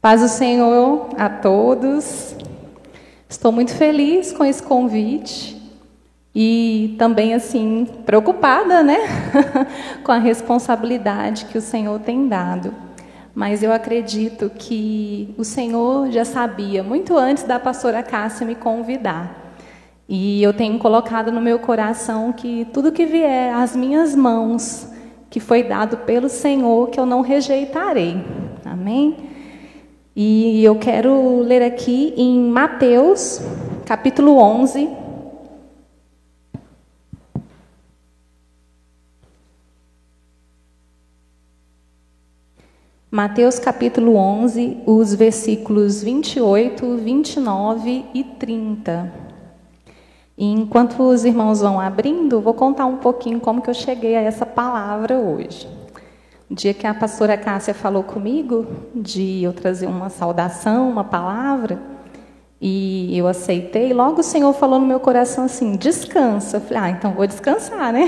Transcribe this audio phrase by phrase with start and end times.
[0.00, 2.34] Paz do Senhor a todos.
[3.28, 5.60] Estou muito feliz com esse convite
[6.34, 8.96] e também assim preocupada, né,
[10.02, 12.74] com a responsabilidade que o Senhor tem dado.
[13.34, 19.54] Mas eu acredito que o Senhor já sabia muito antes da pastora Cássia me convidar.
[20.08, 24.88] E eu tenho colocado no meu coração que tudo que vier às minhas mãos,
[25.28, 28.24] que foi dado pelo Senhor, que eu não rejeitarei.
[28.64, 29.29] Amém?
[30.22, 33.40] E eu quero ler aqui em Mateus,
[33.86, 34.86] capítulo 11.
[43.10, 49.10] Mateus capítulo 11, os versículos 28, 29 e 30.
[50.36, 54.20] E enquanto os irmãos vão abrindo, vou contar um pouquinho como que eu cheguei a
[54.20, 55.79] essa palavra hoje.
[56.50, 61.80] O dia que a pastora Cássia falou comigo de eu trazer uma saudação, uma palavra,
[62.60, 66.56] e eu aceitei, logo o Senhor falou no meu coração assim: descansa.
[66.56, 68.06] Eu falei, ah, então vou descansar, né?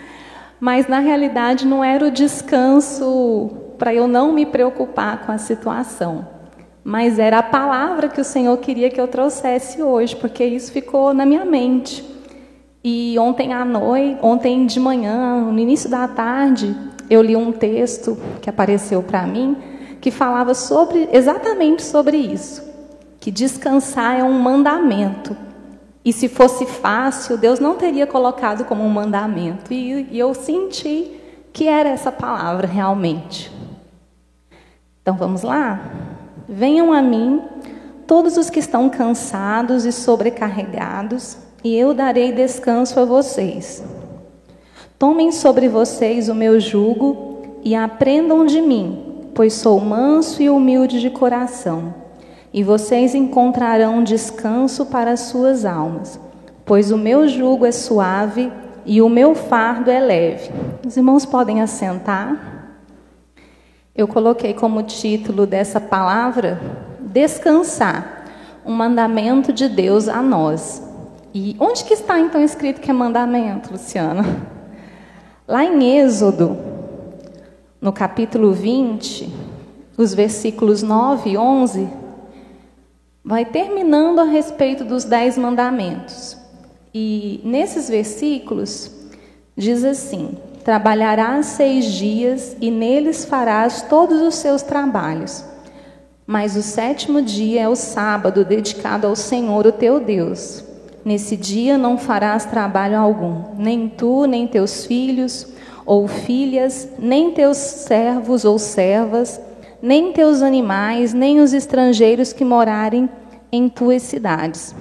[0.58, 6.40] Mas na realidade não era o descanso para eu não me preocupar com a situação
[6.82, 11.12] mas era a palavra que o Senhor queria que eu trouxesse hoje, porque isso ficou
[11.12, 12.04] na minha mente.
[12.82, 16.74] E ontem à noite, ontem de manhã, no início da tarde,
[17.10, 19.56] eu li um texto que apareceu para mim
[20.00, 22.62] que falava sobre exatamente sobre isso,
[23.18, 25.36] que descansar é um mandamento.
[26.02, 29.70] E se fosse fácil, Deus não teria colocado como um mandamento.
[29.70, 31.20] E, e eu senti
[31.52, 33.52] que era essa palavra realmente.
[35.02, 35.80] Então vamos lá?
[36.48, 37.42] Venham a mim
[38.06, 43.84] todos os que estão cansados e sobrecarregados, e eu darei descanso a vocês.
[45.00, 51.00] Tomem sobre vocês o meu jugo e aprendam de mim, pois sou manso e humilde
[51.00, 51.94] de coração,
[52.52, 56.20] e vocês encontrarão descanso para as suas almas,
[56.66, 58.52] pois o meu jugo é suave
[58.84, 60.50] e o meu fardo é leve.
[60.86, 62.76] Os irmãos podem assentar.
[63.96, 66.60] Eu coloquei como título dessa palavra
[67.00, 68.26] descansar,
[68.66, 70.86] um mandamento de Deus a nós.
[71.32, 74.59] E onde que está então escrito que é mandamento, Luciana?
[75.50, 76.56] Lá em Êxodo,
[77.80, 79.28] no capítulo 20,
[79.96, 81.88] os versículos 9 e 11,
[83.24, 86.36] vai terminando a respeito dos dez mandamentos.
[86.94, 88.92] E nesses versículos
[89.56, 95.44] diz assim: Trabalharás seis dias e neles farás todos os seus trabalhos.
[96.24, 100.69] Mas o sétimo dia é o sábado dedicado ao Senhor, o teu Deus.
[101.04, 105.46] Nesse dia não farás trabalho algum, nem tu, nem teus filhos
[105.86, 109.40] ou filhas, nem teus servos ou servas,
[109.80, 113.08] nem teus animais, nem os estrangeiros que morarem
[113.50, 114.74] em tuas cidades.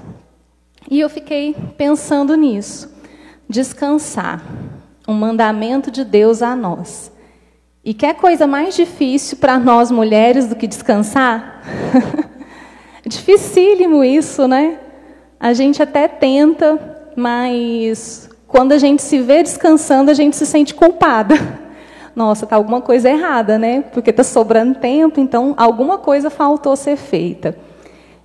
[0.91, 2.93] E eu fiquei pensando nisso.
[3.47, 4.43] Descansar
[5.07, 7.11] um mandamento de Deus a nós.
[7.83, 11.63] E quer coisa mais difícil para nós mulheres do que descansar?
[13.07, 14.77] Dificílimo isso, né?
[15.39, 16.77] A gente até tenta,
[17.15, 21.35] mas quando a gente se vê descansando, a gente se sente culpada.
[22.13, 23.81] Nossa, tá alguma coisa errada, né?
[23.93, 27.55] Porque está sobrando tempo, então alguma coisa faltou ser feita.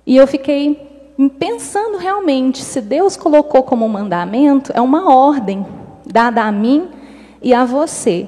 [0.05, 5.65] E eu fiquei pensando realmente, se Deus colocou como mandamento, é uma ordem
[6.05, 6.89] dada a mim
[7.41, 8.27] e a você.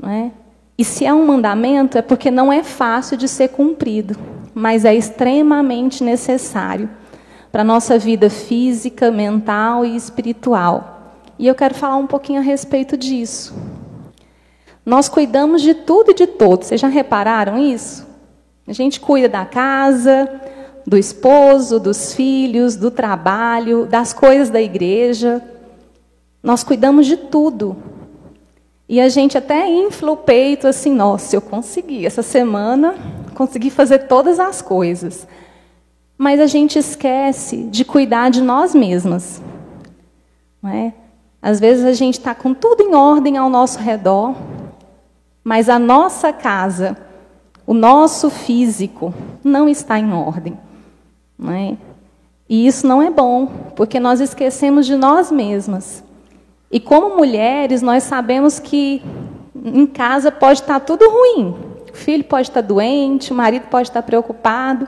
[0.00, 0.30] Não é?
[0.78, 4.16] E se é um mandamento, é porque não é fácil de ser cumprido,
[4.54, 6.99] mas é extremamente necessário
[7.50, 11.14] para a nossa vida física, mental e espiritual.
[11.38, 13.54] E eu quero falar um pouquinho a respeito disso.
[14.84, 16.68] Nós cuidamos de tudo e de todos.
[16.68, 18.06] Vocês já repararam isso?
[18.66, 20.28] A gente cuida da casa,
[20.86, 25.42] do esposo, dos filhos, do trabalho, das coisas da igreja.
[26.42, 27.76] Nós cuidamos de tudo.
[28.88, 32.04] E a gente até infla o peito assim, nossa, eu consegui.
[32.04, 32.94] Essa semana
[33.34, 35.26] consegui fazer todas as coisas.
[36.22, 39.40] Mas a gente esquece de cuidar de nós mesmas.
[40.62, 40.92] Não é?
[41.40, 44.34] Às vezes a gente está com tudo em ordem ao nosso redor,
[45.42, 46.94] mas a nossa casa,
[47.66, 50.58] o nosso físico, não está em ordem.
[51.38, 51.78] Não é?
[52.46, 56.04] E isso não é bom, porque nós esquecemos de nós mesmas.
[56.70, 59.02] E como mulheres, nós sabemos que
[59.54, 61.54] em casa pode estar tudo ruim.
[61.90, 64.86] O filho pode estar doente, o marido pode estar preocupado.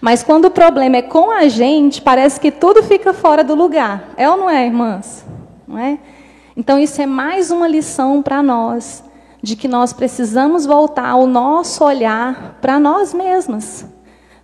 [0.00, 4.10] Mas quando o problema é com a gente, parece que tudo fica fora do lugar.
[4.16, 5.24] É ou não é, irmãs?
[5.66, 5.98] Não é?
[6.56, 9.04] Então isso é mais uma lição para nós
[9.42, 13.86] de que nós precisamos voltar o nosso olhar para nós mesmas,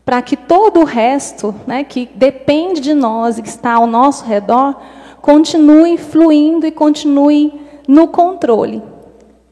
[0.04, 4.24] para que todo o resto, né, que depende de nós e que está ao nosso
[4.24, 4.76] redor,
[5.20, 8.82] continue fluindo e continue no controle.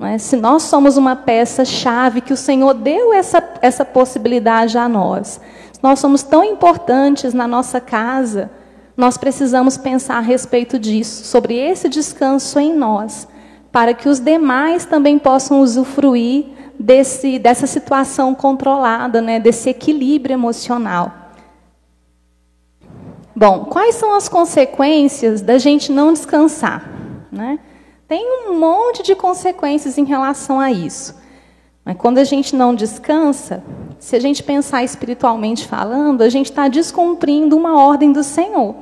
[0.00, 0.16] É?
[0.18, 5.40] Se nós somos uma peça-chave que o Senhor deu essa, essa possibilidade a nós,
[5.82, 8.50] nós somos tão importantes na nossa casa,
[8.96, 13.26] nós precisamos pensar a respeito disso, sobre esse descanso em nós,
[13.72, 16.46] para que os demais também possam usufruir
[16.78, 21.12] desse, dessa situação controlada, né, desse equilíbrio emocional.
[23.34, 26.90] Bom, quais são as consequências da gente não descansar?
[27.32, 27.58] Né?
[28.06, 31.19] Tem um monte de consequências em relação a isso.
[31.94, 33.62] Quando a gente não descansa,
[33.98, 38.74] se a gente pensar espiritualmente falando, a gente está descumprindo uma ordem do Senhor.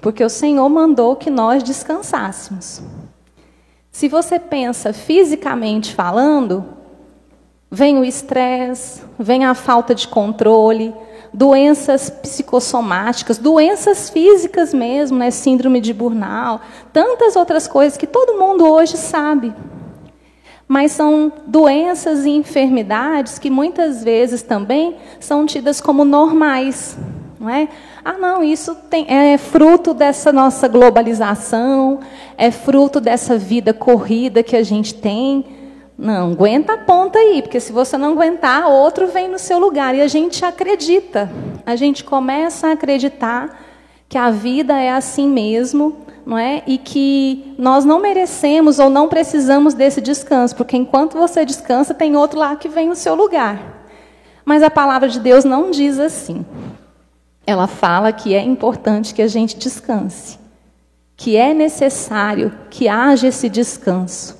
[0.00, 2.82] Porque o Senhor mandou que nós descansássemos.
[3.90, 6.64] Se você pensa fisicamente falando,
[7.70, 10.92] vem o estresse, vem a falta de controle,
[11.32, 15.30] doenças psicossomáticas, doenças físicas mesmo, né?
[15.30, 16.62] síndrome de burnout,
[16.92, 19.54] tantas outras coisas que todo mundo hoje sabe.
[20.66, 26.96] Mas são doenças e enfermidades que muitas vezes também são tidas como normais.
[27.38, 27.68] Não é?
[28.04, 32.00] Ah, não, isso tem, é fruto dessa nossa globalização,
[32.38, 35.44] é fruto dessa vida corrida que a gente tem.
[35.98, 39.94] Não, aguenta a ponta aí, porque se você não aguentar, outro vem no seu lugar.
[39.94, 41.30] E a gente acredita,
[41.66, 43.61] a gente começa a acreditar
[44.12, 46.62] que a vida é assim mesmo, não é?
[46.66, 52.14] E que nós não merecemos ou não precisamos desse descanso, porque enquanto você descansa, tem
[52.14, 53.86] outro lá que vem no seu lugar.
[54.44, 56.44] Mas a palavra de Deus não diz assim.
[57.46, 60.38] Ela fala que é importante que a gente descanse,
[61.16, 64.36] que é necessário que haja esse descanso.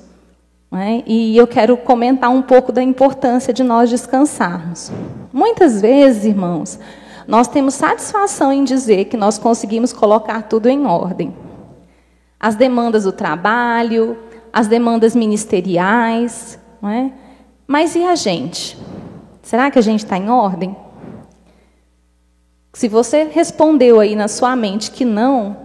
[0.71, 1.01] É?
[1.07, 4.91] E eu quero comentar um pouco da importância de nós descansarmos.
[5.33, 6.77] Muitas vezes, irmãos,
[7.27, 11.35] nós temos satisfação em dizer que nós conseguimos colocar tudo em ordem.
[12.39, 14.17] As demandas do trabalho,
[14.51, 17.11] as demandas ministeriais, não é?
[17.65, 18.77] Mas e a gente?
[19.41, 20.75] Será que a gente está em ordem?
[22.73, 25.55] Se você respondeu aí na sua mente que não,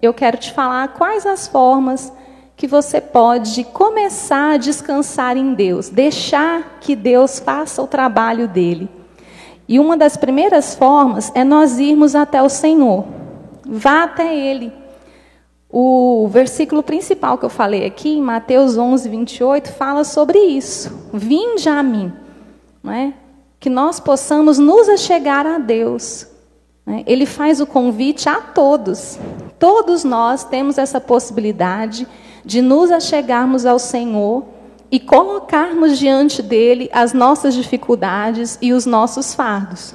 [0.00, 2.12] eu quero te falar quais as formas
[2.56, 8.88] que você pode começar a descansar em Deus, deixar que Deus faça o trabalho dele.
[9.66, 13.04] E uma das primeiras formas é nós irmos até o Senhor.
[13.66, 14.72] Vá até Ele.
[15.70, 21.08] O versículo principal que eu falei aqui, Mateus 11, 28, fala sobre isso.
[21.12, 22.12] Vinde a mim.
[22.82, 23.14] Não é?
[23.58, 26.28] Que nós possamos nos achegar a Deus.
[26.86, 27.02] Né?
[27.06, 29.18] Ele faz o convite a todos.
[29.58, 32.06] Todos nós temos essa possibilidade
[32.44, 34.44] de nos achegarmos ao Senhor
[34.94, 39.92] e colocarmos diante dele as nossas dificuldades e os nossos fardos.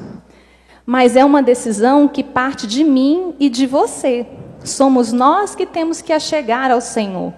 [0.85, 4.27] Mas é uma decisão que parte de mim e de você.
[4.61, 7.33] Somos nós que temos que achegar ao Senhor.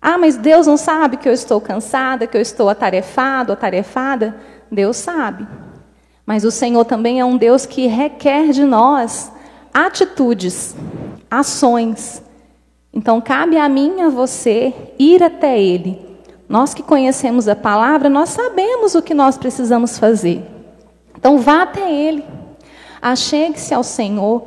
[0.00, 4.34] Ah, mas Deus não sabe que eu estou cansada, que eu estou atarefado, atarefada?
[4.72, 5.46] Deus sabe.
[6.24, 9.30] Mas o Senhor também é um Deus que requer de nós
[9.74, 10.74] atitudes,
[11.30, 12.24] ações,
[12.94, 15.98] então, cabe a mim e a você ir até Ele.
[16.54, 20.40] Nós que conhecemos a palavra, nós sabemos o que nós precisamos fazer.
[21.18, 22.24] Então, vá até Ele.
[23.02, 24.44] Achegue-se ao Senhor.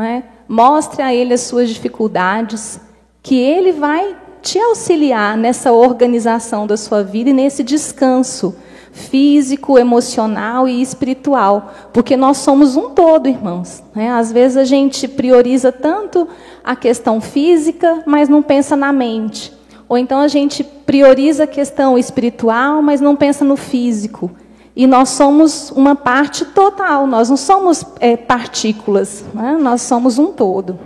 [0.00, 0.22] É?
[0.48, 2.80] Mostre a Ele as suas dificuldades,
[3.22, 8.56] que Ele vai te auxiliar nessa organização da sua vida e nesse descanso
[8.90, 13.82] físico, emocional e espiritual, porque nós somos um todo, irmãos.
[13.94, 14.10] Né?
[14.10, 16.26] Às vezes a gente prioriza tanto
[16.64, 19.52] a questão física, mas não pensa na mente.
[19.92, 24.30] Ou então a gente prioriza a questão espiritual, mas não pensa no físico.
[24.74, 29.58] E nós somos uma parte total, nós não somos é, partículas, né?
[29.60, 30.78] nós somos um todo.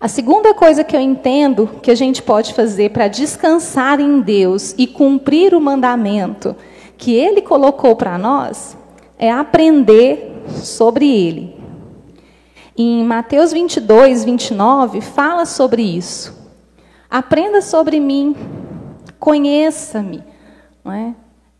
[0.00, 4.74] A segunda coisa que eu entendo que a gente pode fazer para descansar em Deus
[4.78, 6.56] e cumprir o mandamento
[6.96, 8.74] que Ele colocou para nós
[9.18, 11.54] é aprender sobre Ele.
[12.74, 16.45] Em Mateus 22, 29, fala sobre isso.
[17.10, 18.36] Aprenda sobre mim,
[19.18, 20.22] conheça-me.
[20.86, 21.12] É?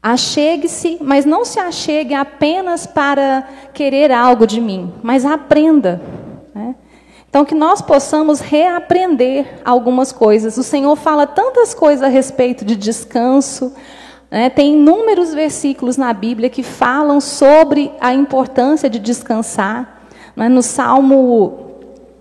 [0.02, 6.00] Achegue-se, mas não se achegue apenas para querer algo de mim, mas aprenda.
[6.54, 6.74] É?
[7.28, 10.56] Então, que nós possamos reaprender algumas coisas.
[10.56, 13.74] O Senhor fala tantas coisas a respeito de descanso.
[14.30, 14.48] Né?
[14.48, 20.02] Tem inúmeros versículos na Bíblia que falam sobre a importância de descansar.
[20.34, 20.48] Né?
[20.48, 21.65] No Salmo,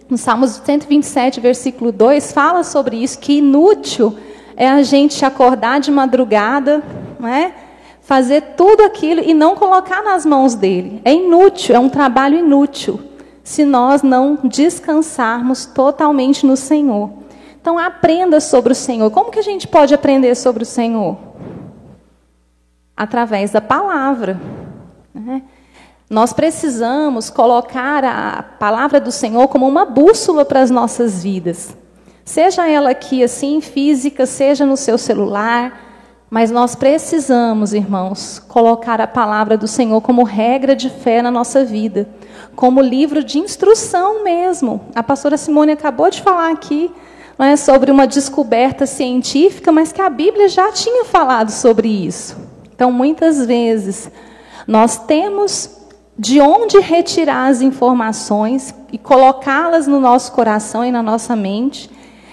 [0.09, 4.15] no Salmo 127, versículo 2, fala sobre isso, que inútil
[4.55, 6.83] é a gente acordar de madrugada,
[7.19, 7.53] não é?
[8.05, 11.01] fazer tudo aquilo e não colocar nas mãos dele.
[11.03, 12.99] É inútil, é um trabalho inútil,
[13.43, 17.09] se nós não descansarmos totalmente no Senhor.
[17.59, 19.09] Então aprenda sobre o Senhor.
[19.09, 21.17] Como que a gente pode aprender sobre o Senhor?
[22.95, 24.39] Através da palavra.
[25.11, 25.41] Né?
[26.09, 31.75] Nós precisamos colocar a palavra do Senhor como uma bússola para as nossas vidas.
[32.23, 35.81] Seja ela aqui assim, física, seja no seu celular,
[36.29, 41.65] mas nós precisamos, irmãos, colocar a palavra do Senhor como regra de fé na nossa
[41.65, 42.07] vida,
[42.55, 44.81] como livro de instrução mesmo.
[44.93, 46.91] A pastora Simone acabou de falar aqui
[47.37, 52.37] não é, sobre uma descoberta científica, mas que a Bíblia já tinha falado sobre isso.
[52.73, 54.09] Então, muitas vezes,
[54.67, 55.74] nós temos
[56.17, 61.89] de onde retirar as informações e colocá-las no nosso coração e na nossa mente,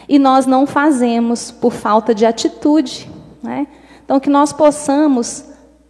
[0.08, 3.10] e nós não fazemos por falta de atitude.
[3.42, 3.66] Né?
[4.04, 5.44] Então, que nós possamos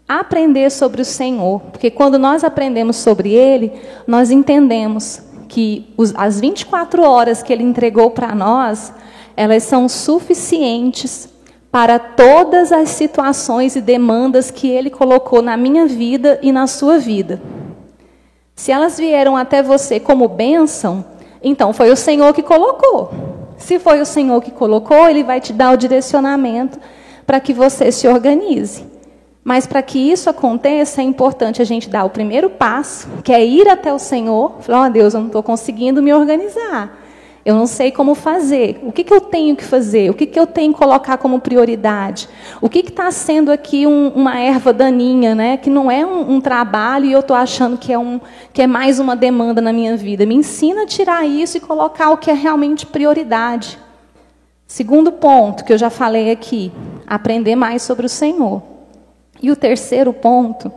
[0.09, 3.73] aprender sobre o Senhor, porque quando nós aprendemos sobre Ele,
[4.07, 8.93] nós entendemos que os, as 24 horas que Ele entregou para nós,
[9.37, 11.29] elas são suficientes
[11.71, 16.99] para todas as situações e demandas que Ele colocou na minha vida e na sua
[16.99, 17.41] vida.
[18.63, 21.05] Se elas vieram até você como bênção,
[21.43, 23.11] então foi o Senhor que colocou.
[23.59, 26.79] Se foi o Senhor que colocou, Ele vai te dar o direcionamento
[27.27, 28.87] para que você se organize.
[29.43, 33.45] Mas para que isso aconteça, é importante a gente dar o primeiro passo, que é
[33.45, 37.02] ir até o Senhor, falar, oh, Deus, eu não estou conseguindo me organizar.
[37.45, 38.79] Eu não sei como fazer.
[38.85, 40.09] O que, que eu tenho que fazer?
[40.11, 42.29] O que, que eu tenho que colocar como prioridade?
[42.61, 45.57] O que está sendo aqui um, uma erva daninha, né?
[45.57, 48.21] que não é um, um trabalho e eu estou achando que é, um,
[48.53, 50.25] que é mais uma demanda na minha vida?
[50.25, 53.77] Me ensina a tirar isso e colocar o que é realmente prioridade.
[54.65, 56.71] Segundo ponto que eu já falei aqui,
[57.07, 58.63] aprender mais sobre o Senhor.
[59.43, 60.73] E o terceiro ponto,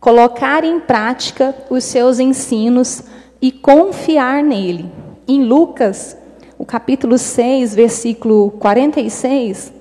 [0.00, 3.04] colocar em prática os seus ensinos
[3.40, 5.03] e confiar nele.
[5.26, 6.16] Em Lucas,
[6.58, 9.72] o capítulo 6, versículo 46,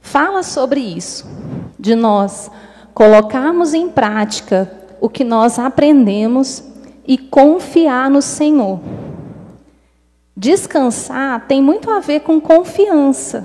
[0.00, 1.26] fala sobre isso,
[1.78, 2.50] de nós
[2.94, 6.64] colocarmos em prática o que nós aprendemos
[7.06, 8.80] e confiar no Senhor.
[10.34, 13.44] Descansar tem muito a ver com confiança.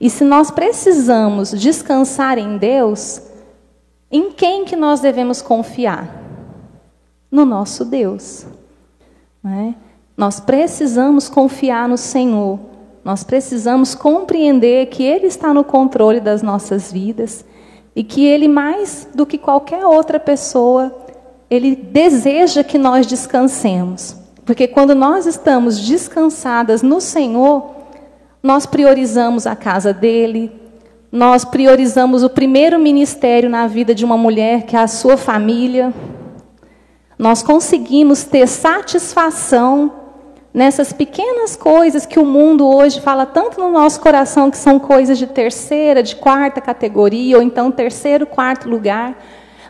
[0.00, 3.22] E se nós precisamos descansar em Deus,
[4.10, 6.22] em quem que nós devemos confiar?
[7.30, 8.44] No nosso Deus.
[9.44, 9.85] É?
[10.16, 12.58] Nós precisamos confiar no Senhor.
[13.04, 17.44] Nós precisamos compreender que Ele está no controle das nossas vidas
[17.94, 20.94] e que Ele, mais do que qualquer outra pessoa,
[21.50, 24.16] Ele deseja que nós descansemos.
[24.44, 27.72] Porque quando nós estamos descansadas no Senhor,
[28.42, 30.52] nós priorizamos a casa dele,
[31.12, 35.92] nós priorizamos o primeiro ministério na vida de uma mulher, que é a sua família.
[37.18, 40.05] Nós conseguimos ter satisfação
[40.56, 45.18] nessas pequenas coisas que o mundo hoje fala tanto no nosso coração que são coisas
[45.18, 49.22] de terceira, de quarta categoria, ou então terceiro, quarto lugar,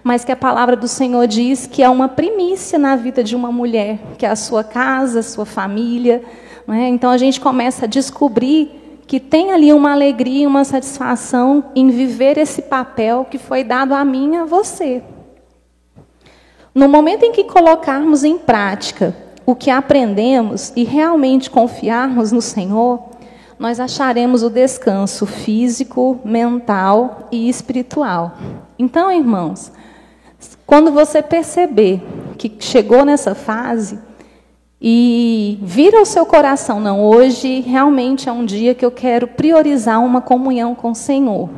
[0.04, 3.50] mas que a palavra do Senhor diz que é uma primícia na vida de uma
[3.50, 6.22] mulher, que é a sua casa, a sua família.
[6.68, 6.86] É?
[6.86, 12.38] Então a gente começa a descobrir que tem ali uma alegria, uma satisfação em viver
[12.38, 15.02] esse papel que foi dado a mim e a você.
[16.72, 23.00] No momento em que colocarmos em prática o que aprendemos e realmente confiarmos no Senhor,
[23.58, 28.34] nós acharemos o descanso físico, mental e espiritual.
[28.78, 29.72] Então, irmãos,
[30.66, 32.02] quando você perceber
[32.36, 33.98] que chegou nessa fase,
[34.80, 40.04] e vira o seu coração, não, hoje realmente é um dia que eu quero priorizar
[40.04, 41.48] uma comunhão com o Senhor.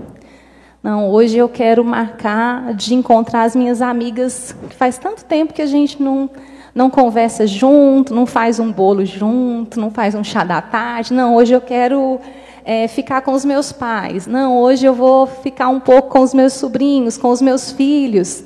[0.80, 5.60] Não, hoje eu quero marcar de encontrar as minhas amigas, que faz tanto tempo que
[5.60, 6.30] a gente não,
[6.74, 11.12] não conversa junto, não faz um bolo junto, não faz um chá da tarde.
[11.12, 12.20] Não, hoje eu quero
[12.64, 14.26] é, ficar com os meus pais.
[14.26, 18.44] Não, hoje eu vou ficar um pouco com os meus sobrinhos, com os meus filhos.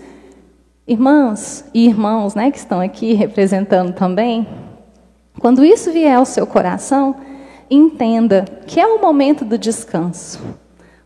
[0.87, 4.47] Irmãs e irmãos né, que estão aqui representando também,
[5.41, 7.17] quando isso vier ao seu coração,
[7.71, 10.41] entenda que é o momento do descanso.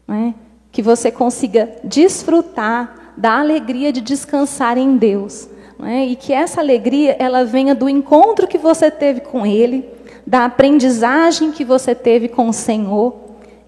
[0.07, 0.35] Né?
[0.71, 5.49] Que você consiga desfrutar da alegria de descansar em Deus.
[5.79, 6.07] Né?
[6.07, 9.89] E que essa alegria ela venha do encontro que você teve com Ele,
[10.27, 13.15] da aprendizagem que você teve com o Senhor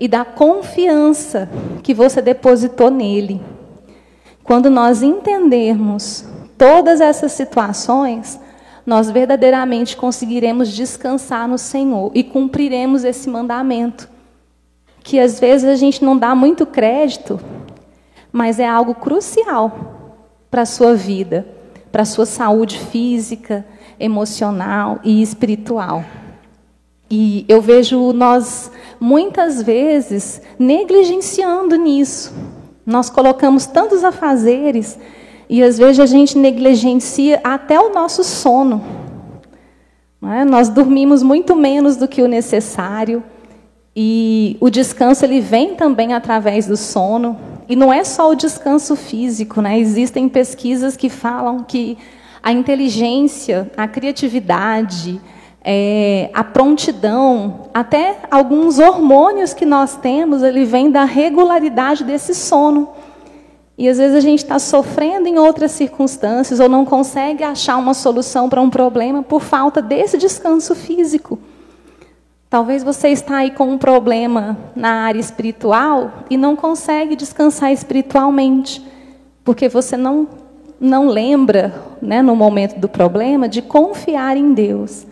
[0.01, 1.49] e da confiança
[1.83, 3.41] que você depositou nele.
[4.43, 6.25] Quando nós entendermos
[6.57, 8.41] todas essas situações,
[8.87, 14.09] nós verdadeiramente conseguiremos descansar no Senhor e cumpriremos esse mandamento,
[15.03, 17.39] que às vezes a gente não dá muito crédito,
[18.33, 20.17] mas é algo crucial
[20.51, 21.47] para a sua vida,
[21.91, 23.65] para a sua saúde física,
[23.99, 26.05] emocional e espiritual.
[27.11, 32.33] E eu vejo nós, muitas vezes, negligenciando nisso.
[32.85, 34.99] Nós colocamos tantos afazeres
[35.49, 38.85] e às vezes a gente negligencia até o nosso sono.
[40.23, 40.45] É?
[40.45, 43.23] Nós dormimos muito menos do que o necessário.
[43.97, 47.39] E o descanso ele vem também através do sono.
[47.69, 49.79] E não é só o descanso físico, né?
[49.79, 51.99] Existem pesquisas que falam que
[52.43, 55.21] a inteligência, a criatividade,
[55.63, 62.89] é, a prontidão, até alguns hormônios que nós temos, ele vem da regularidade desse sono.
[63.77, 67.93] E às vezes a gente está sofrendo em outras circunstâncias ou não consegue achar uma
[67.95, 71.39] solução para um problema por falta desse descanso físico.
[72.51, 78.83] Talvez você está aí com um problema na área espiritual e não consegue descansar espiritualmente,
[79.45, 80.27] porque você não,
[80.81, 85.07] não lembra, né, no momento do problema, de confiar em Deus.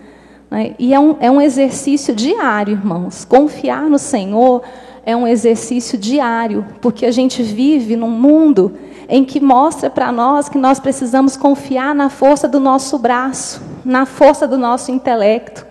[0.50, 0.74] Né?
[0.78, 3.26] E é um, é um exercício diário, irmãos.
[3.26, 4.62] Confiar no Senhor
[5.04, 8.78] é um exercício diário, porque a gente vive num mundo
[9.10, 14.06] em que mostra para nós que nós precisamos confiar na força do nosso braço, na
[14.06, 15.65] força do nosso intelecto.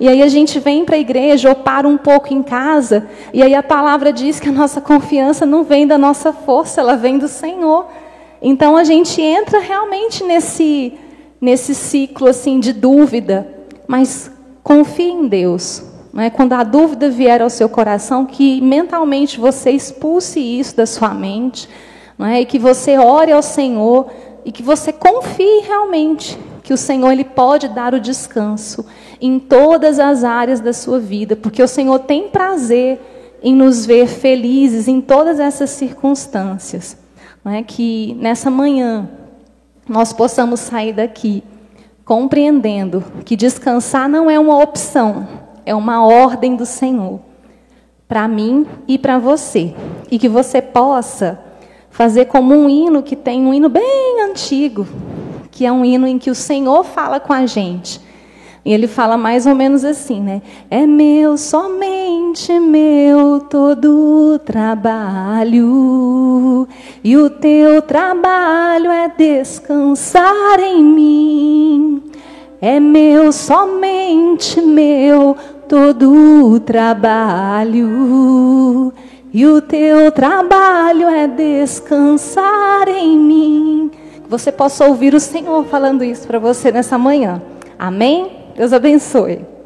[0.00, 3.42] E aí a gente vem para a igreja ou para um pouco em casa, e
[3.42, 7.18] aí a palavra diz que a nossa confiança não vem da nossa força, ela vem
[7.18, 7.86] do Senhor.
[8.40, 10.92] Então a gente entra realmente nesse
[11.40, 13.46] nesse ciclo assim de dúvida,
[13.86, 14.30] mas
[14.62, 15.82] confie em Deus.
[16.12, 16.30] Né?
[16.30, 21.68] Quando a dúvida vier ao seu coração, que mentalmente você expulse isso da sua mente,
[22.20, 22.40] é?
[22.40, 24.10] e que você ore ao Senhor
[24.44, 28.84] e que você confie realmente que o Senhor ele pode dar o descanso
[29.20, 33.00] em todas as áreas da sua vida, porque o Senhor tem prazer
[33.42, 36.96] em nos ver felizes em todas essas circunstâncias.
[37.44, 39.08] Não é que nessa manhã
[39.88, 41.42] nós possamos sair daqui
[42.04, 45.28] compreendendo que descansar não é uma opção,
[45.66, 47.20] é uma ordem do Senhor
[48.08, 49.74] para mim e para você.
[50.10, 51.38] E que você possa
[51.90, 54.86] fazer como um hino que tem um hino bem antigo,
[55.50, 58.00] que é um hino em que o Senhor fala com a gente.
[58.68, 60.42] E ele fala mais ou menos assim, né?
[60.70, 65.48] É meu, somente meu todo trabalho,
[67.02, 72.02] e o teu trabalho é descansar em mim.
[72.60, 75.34] É meu, somente meu
[75.66, 77.72] todo trabalho,
[79.32, 83.90] e o teu trabalho é descansar em mim.
[84.24, 87.40] Que você possa ouvir o Senhor falando isso para você nessa manhã.
[87.78, 88.37] Amém?
[88.58, 89.57] Deus abençoe.